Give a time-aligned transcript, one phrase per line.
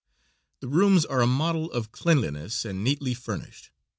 [0.61, 3.69] The rooms are a model of cleanliness and neatly furnished.